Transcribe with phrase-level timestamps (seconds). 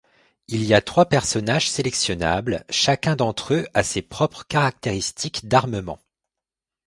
[0.47, 5.99] Il y a trois personnages sélectionnables, chacun d'entre eux a ses propres caractéristiques d'armement.